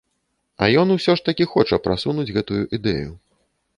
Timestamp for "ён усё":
0.83-1.15